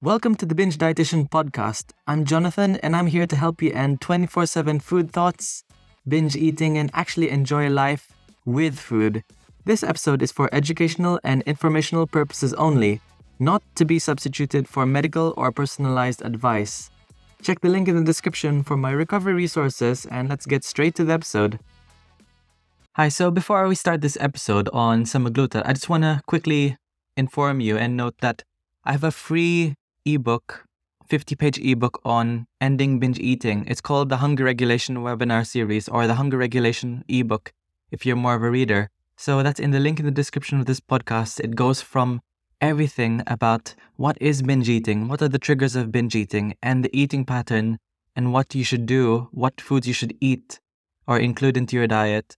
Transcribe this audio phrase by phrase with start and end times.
[0.00, 1.90] Welcome to the Binge Dietitian Podcast.
[2.06, 5.64] I'm Jonathan, and I'm here to help you end 24 7 food thoughts,
[6.06, 8.12] binge eating, and actually enjoy life
[8.44, 9.24] with food.
[9.64, 13.00] This episode is for educational and informational purposes only,
[13.40, 16.90] not to be substituted for medical or personalized advice.
[17.42, 21.04] Check the link in the description for my recovery resources, and let's get straight to
[21.04, 21.58] the episode.
[22.94, 26.76] Hi, so before we start this episode on semaglutide, I just want to quickly
[27.16, 28.44] inform you and note that
[28.84, 29.74] I have a free
[30.14, 30.64] ebook,
[31.08, 33.64] 50 page ebook on ending binge eating.
[33.66, 37.52] It's called the Hunger Regulation Webinar Series or the Hunger Regulation ebook
[37.90, 38.90] if you're more of a reader.
[39.16, 41.40] So that's in the link in the description of this podcast.
[41.40, 42.20] It goes from
[42.60, 46.90] everything about what is binge eating, what are the triggers of binge eating, and the
[46.98, 47.78] eating pattern,
[48.16, 50.60] and what you should do, what foods you should eat
[51.06, 52.36] or include into your diet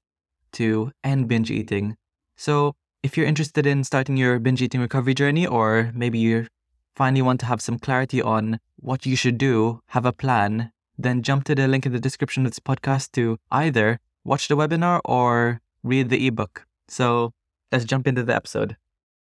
[0.53, 1.97] to end binge eating.
[2.37, 6.47] So if you're interested in starting your binge eating recovery journey, or maybe you're
[7.01, 11.23] finally want to have some clarity on what you should do, have a plan, then
[11.23, 15.01] jump to the link in the description of this podcast to either watch the webinar
[15.07, 16.67] or read the ebook.
[16.89, 17.33] So
[17.73, 18.77] let's jump into the episode.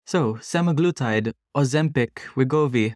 [0.07, 2.93] So, semaglutide, Ozempic, Wegovy.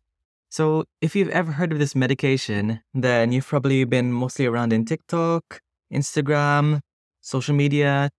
[0.49, 4.85] So, if you've ever heard of this medication, then you've probably been mostly around in
[4.85, 5.59] TikTok,
[5.93, 6.79] Instagram,
[7.19, 8.09] social media,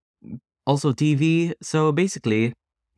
[0.64, 1.54] also TV.
[1.60, 2.52] So, basically,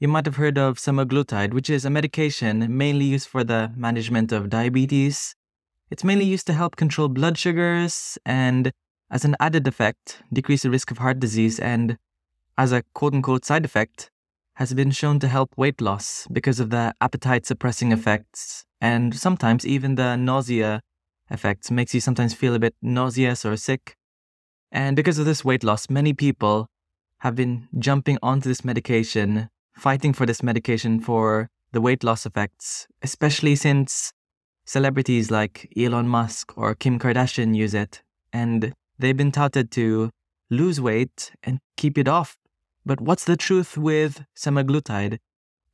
[0.04, 4.32] you might have heard of semaglutide, which is a medication mainly used for the management
[4.32, 5.34] of diabetes.
[5.90, 8.70] It's mainly used to help control blood sugars and,
[9.10, 11.96] as an added effect, decrease the risk of heart disease and,
[12.58, 14.10] as a quote unquote side effect,
[14.56, 19.66] has been shown to help weight loss because of the appetite suppressing effects and sometimes
[19.66, 20.82] even the nausea
[21.30, 23.96] effects makes you sometimes feel a bit nauseous or sick.
[24.70, 26.66] And because of this weight loss, many people
[27.20, 32.86] have been jumping onto this medication fighting for this medication for the weight loss effects,
[33.02, 34.12] especially since
[34.64, 38.02] celebrities like Elon Musk or Kim Kardashian use it,
[38.32, 40.10] and they've been touted to
[40.50, 42.36] lose weight and keep it off.
[42.86, 45.18] But what's the truth with semaglutide?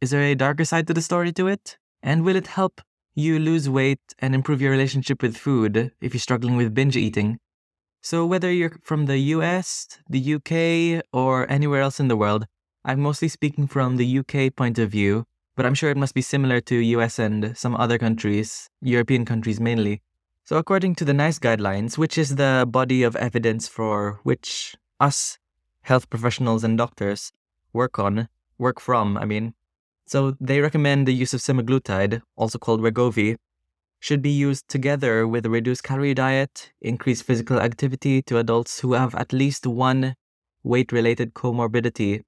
[0.01, 1.77] Is there a darker side to the story to it?
[2.03, 2.81] And will it help
[3.15, 7.39] you lose weight and improve your relationship with food if you're struggling with binge eating?
[8.03, 12.47] So, whether you're from the US, the UK, or anywhere else in the world,
[12.83, 16.23] I'm mostly speaking from the UK point of view, but I'm sure it must be
[16.23, 20.01] similar to US and some other countries, European countries mainly.
[20.45, 25.39] So, according to the NICE guidelines, which is the body of evidence for which us
[25.83, 27.33] health professionals and doctors
[27.75, 29.53] work on, work from, I mean,
[30.07, 33.37] so they recommend the use of semaglutide, also called Wegovy,
[34.01, 38.95] should be used together with a reduced calorie diet, increased physical activity to adults who
[38.95, 40.15] have at least one
[40.63, 42.23] weight related comorbidity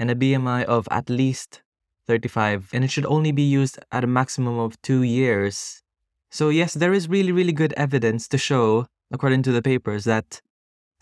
[0.00, 1.60] and a BMI of at least
[2.06, 5.82] 35, and it should only be used at a maximum of two years.
[6.30, 10.40] So, yes, there is really, really good evidence to show, according to the papers, that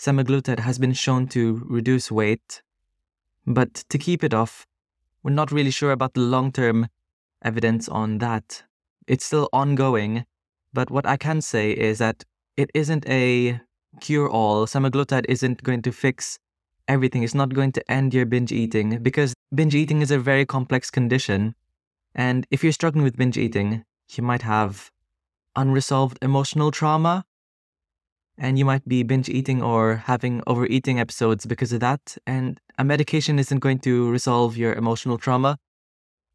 [0.00, 2.60] semaglutide has been shown to reduce weight.
[3.46, 4.66] But to keep it off,
[5.22, 6.88] we're not really sure about the long term
[7.40, 8.64] evidence on that.
[9.06, 10.26] It's still ongoing,
[10.72, 12.24] but what I can say is that
[12.56, 13.60] it isn't a
[14.00, 14.66] cure all.
[14.66, 16.40] Semaglutide isn't going to fix
[16.88, 20.46] everything is not going to end your binge eating because binge eating is a very
[20.46, 21.54] complex condition.
[22.14, 24.90] And if you're struggling with binge eating, you might have
[25.54, 27.24] unresolved emotional trauma.
[28.38, 32.16] And you might be binge eating or having overeating episodes because of that.
[32.26, 35.58] And a medication isn't going to resolve your emotional trauma.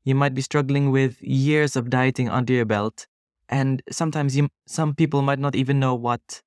[0.04, 3.08] You might be struggling with years of dieting under your belt.
[3.48, 6.42] And sometimes you, some people might not even know what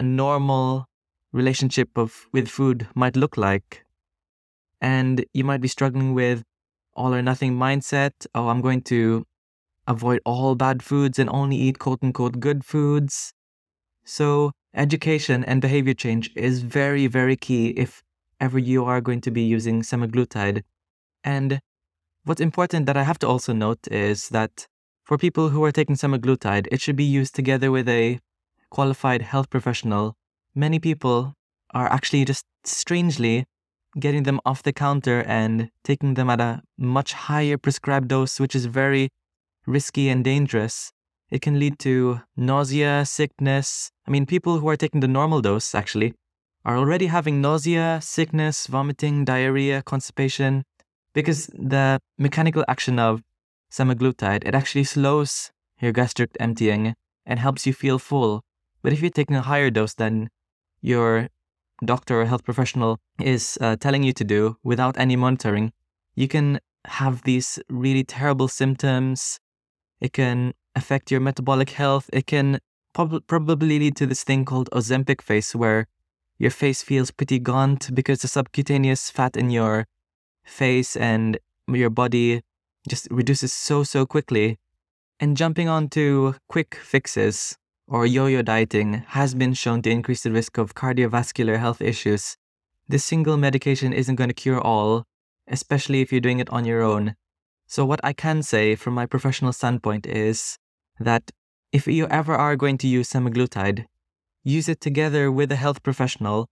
[0.00, 0.88] a normal
[1.32, 3.84] relationship of with food might look like.
[4.80, 6.42] And you might be struggling with
[6.94, 8.26] all or nothing mindset.
[8.34, 9.24] Oh, I'm going to
[9.86, 13.32] avoid all bad foods and only eat quote unquote good foods.
[14.04, 18.02] So, education and behavior change is very, very key if
[18.40, 20.62] ever you are going to be using semaglutide.
[21.22, 21.60] And
[22.24, 24.66] what's important that I have to also note is that
[25.04, 28.18] for people who are taking semaglutide, it should be used together with a
[28.70, 30.16] qualified health professional
[30.54, 31.34] many people
[31.72, 33.44] are actually just strangely
[33.98, 38.54] getting them off the counter and taking them at a much higher prescribed dose, which
[38.54, 39.10] is very
[39.66, 40.92] risky and dangerous.
[41.30, 43.90] It can lead to nausea, sickness.
[44.06, 46.14] I mean, people who are taking the normal dose actually
[46.64, 50.64] are already having nausea, sickness, vomiting, diarrhea, constipation,
[51.14, 53.22] because the mechanical action of
[53.70, 55.50] semaglutide, it actually slows
[55.80, 56.94] your gastric emptying
[57.26, 58.42] and helps you feel full.
[58.82, 60.28] But if you're taking a higher dose, then
[60.82, 61.28] your
[61.84, 65.72] doctor or health professional is uh, telling you to do without any monitoring,
[66.14, 69.38] you can have these really terrible symptoms.
[70.00, 72.10] It can affect your metabolic health.
[72.12, 72.58] It can
[72.92, 75.86] prob- probably lead to this thing called Ozempic face, where
[76.38, 79.86] your face feels pretty gaunt because the subcutaneous fat in your
[80.44, 81.38] face and
[81.68, 82.42] your body
[82.88, 84.58] just reduces so, so quickly.
[85.20, 87.56] And jumping onto quick fixes
[87.92, 92.38] or yo yo dieting has been shown to increase the risk of cardiovascular health issues.
[92.88, 95.04] This single medication isn't going to cure all,
[95.46, 97.16] especially if you're doing it on your own.
[97.66, 100.56] So, what I can say from my professional standpoint is
[100.98, 101.32] that
[101.70, 103.84] if you ever are going to use semaglutide,
[104.42, 106.48] use it together with a health professional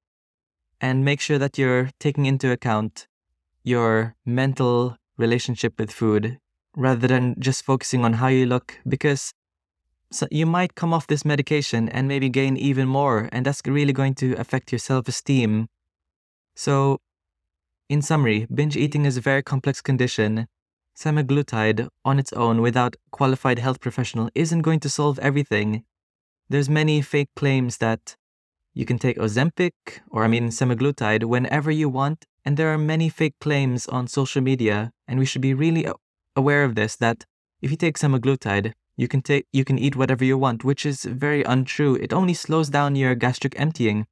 [0.78, 3.06] and make sure that you're taking into account
[3.64, 6.36] your mental relationship with food
[6.76, 9.32] rather than just focusing on how you look because
[10.12, 13.92] so you might come off this medication and maybe gain even more and that's really
[13.92, 15.68] going to affect your self-esteem.
[16.56, 16.98] So
[17.88, 20.46] in summary binge eating is a very complex condition.
[20.96, 25.84] Semaglutide on its own without qualified health professional isn't going to solve everything.
[26.48, 28.16] There's many fake claims that
[28.74, 29.72] you can take ozempic
[30.10, 34.40] or i mean semaglutide whenever you want and there are many fake claims on social
[34.40, 35.84] media and we should be really
[36.36, 37.24] aware of this that
[37.60, 41.04] if you take semaglutide, you can take you can eat whatever you want, which is
[41.04, 41.94] very untrue.
[41.94, 44.06] It only slows down your gastric emptying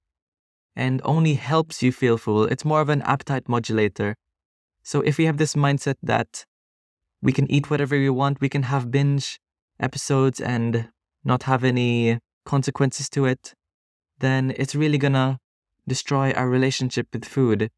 [0.75, 2.45] and only helps you feel full.
[2.45, 4.17] It's more of an appetite modulator.
[4.83, 6.47] So if we have this mindset that
[7.21, 9.39] we can eat whatever we want, we can have binge
[9.79, 10.89] episodes and
[11.23, 13.53] not have any consequences to it,
[14.21, 15.39] then it's really gonna
[15.87, 17.69] destroy our relationship with food.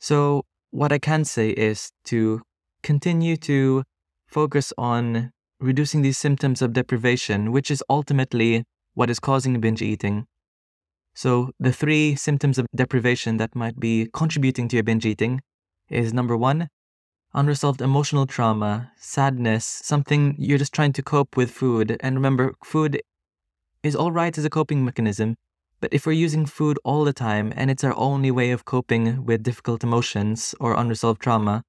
[0.00, 0.42] So,
[0.72, 2.42] what I can say is to
[2.82, 3.84] continue to
[4.26, 5.30] focus on
[5.64, 8.64] reducing these symptoms of deprivation, which is ultimately
[8.94, 10.26] what is causing binge eating.
[11.14, 15.40] So, the three symptoms of deprivation that might be contributing to your binge eating
[15.88, 16.68] is number one,
[17.32, 21.96] unresolved emotional trauma, sadness, something you're just trying to cope with food.
[22.00, 23.00] And remember, food
[23.82, 25.36] is all right as a coping mechanism,
[25.80, 29.24] but if we're using food all the time and it's our only way of coping
[29.24, 31.62] with difficult emotions or unresolved trauma,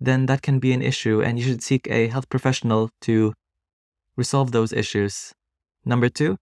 [0.00, 3.32] then that can be an issue and you should seek a health professional to
[4.16, 5.32] resolve those issues.
[5.84, 6.36] Number two,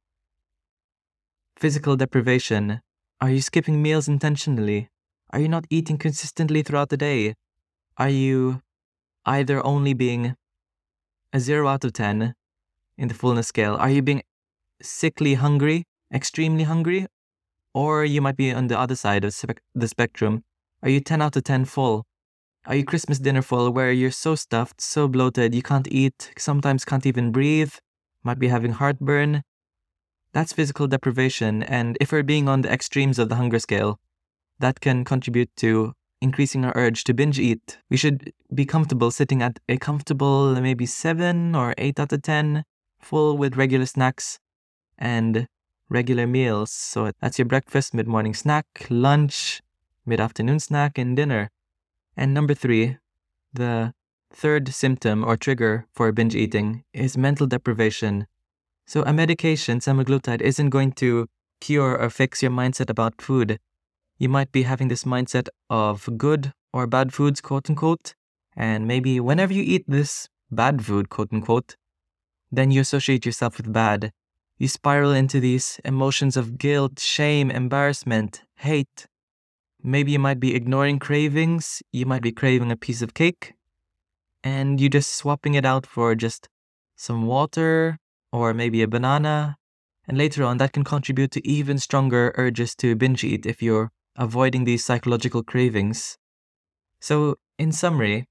[1.57, 2.81] physical deprivation.
[3.21, 4.89] Are you skipping meals intentionally?
[5.31, 7.35] Are you not eating consistently throughout the day?
[7.97, 8.61] Are you
[9.25, 10.37] either only being
[11.33, 12.35] a 0 out of 10
[12.99, 13.75] in the fullness scale?
[13.75, 14.23] Are you being
[14.83, 17.07] sickly hungry, extremely hungry?
[17.73, 19.35] Or you might be on the other side of
[19.75, 20.45] the spectrum.
[20.83, 22.05] Are you 10 out of 10 full?
[22.67, 26.87] Are you Christmas dinner full where you're so stuffed, so bloated, you can't eat, sometimes
[26.87, 27.75] can't even breathe,
[28.23, 29.43] might be having heartburn?
[30.33, 34.01] That's physical deprivation, and if we're being on the extremes of the hunger scale,
[34.61, 37.77] that can contribute to increasing our urge to binge eat.
[37.91, 42.65] We should be comfortable sitting at a comfortable maybe 7 or 8 out of 10,
[42.99, 44.39] full with regular snacks
[44.97, 45.49] and
[45.91, 46.73] regular meals.
[46.73, 49.61] So that's your breakfast, mid morning snack, lunch,
[50.07, 51.51] mid afternoon snack, and dinner.
[52.17, 52.99] And number three,
[53.53, 53.95] the
[54.33, 58.27] third symptom or trigger for binge eating is mental deprivation.
[58.87, 61.29] So, a medication, semaglutide, isn't going to
[61.61, 63.59] cure or fix your mindset about food.
[64.19, 68.15] You might be having this mindset of good or bad foods, quote unquote,
[68.57, 71.77] and maybe whenever you eat this bad food, quote unquote,
[72.53, 74.13] then you associate yourself with bad.
[74.59, 79.07] You spiral into these emotions of guilt, shame, embarrassment, hate,
[79.87, 83.53] Maybe you might be ignoring cravings, you might be craving a piece of cake,
[84.43, 86.49] and you're just swapping it out for just
[86.97, 87.99] some water
[88.33, 89.59] or maybe a banana.
[90.09, 93.93] And later on, that can contribute to even stronger urges to binge eat if you're
[94.17, 96.17] avoiding these psychological cravings.
[97.01, 98.27] So, in summary,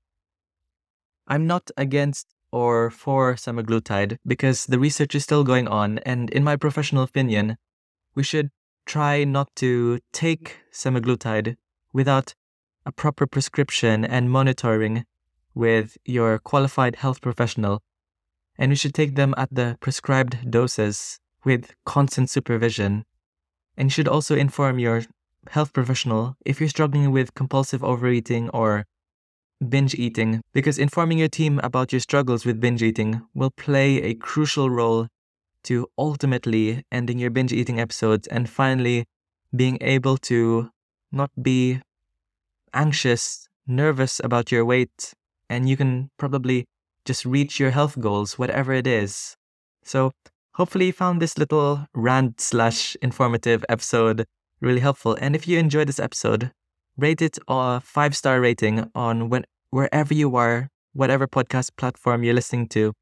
[1.27, 6.43] I'm not against or for semaglutide because the research is still going on, and in
[6.43, 7.57] my professional opinion,
[8.15, 8.49] we should
[8.85, 11.55] try not to take semaglutide
[11.93, 12.33] without
[12.85, 15.05] a proper prescription and monitoring
[15.55, 17.81] with your qualified health professional.
[18.57, 23.05] And you should take them at the prescribed doses with constant supervision.
[23.77, 25.03] And you should also inform your
[25.49, 28.85] health professional if you're struggling with compulsive overeating or
[29.69, 34.13] binge eating, because informing your team about your struggles with binge eating will play a
[34.13, 35.07] crucial role
[35.63, 39.05] to ultimately ending your binge eating episodes and finally
[39.55, 40.69] being able to
[41.11, 41.81] not be
[42.73, 45.13] anxious, nervous about your weight,
[45.49, 46.65] and you can probably
[47.05, 49.35] just reach your health goals, whatever it is.
[49.83, 50.11] So,
[50.55, 54.25] hopefully, you found this little rant slash informative episode
[54.61, 55.17] really helpful.
[55.19, 56.51] And if you enjoyed this episode,
[56.97, 62.33] rate it a five star rating on when, wherever you are, whatever podcast platform you're
[62.33, 62.93] listening to.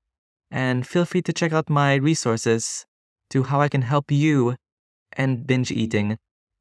[0.51, 2.85] And feel free to check out my resources
[3.29, 4.57] to how I can help you
[5.15, 6.17] end binge eating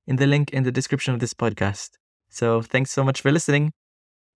[0.06, 1.90] in the link in the description of this podcast.
[2.28, 3.72] So thanks so much for listening.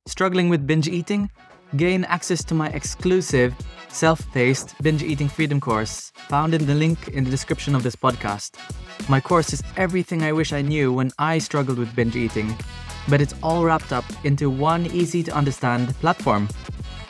[0.07, 1.31] Struggling with binge eating?
[1.77, 3.55] Gain access to my exclusive
[3.89, 8.59] self-paced binge eating freedom course found in the link in the description of this podcast.
[9.09, 12.57] My course is everything I wish I knew when I struggled with binge eating,
[13.09, 16.49] but it's all wrapped up into one easy to understand platform.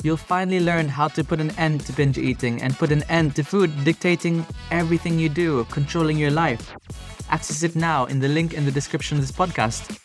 [0.05, 3.35] You'll finally learn how to put an end to binge eating and put an end
[3.37, 6.75] to food dictating everything you do, controlling your life.
[7.31, 10.04] Access it now in the link in the description of this podcast.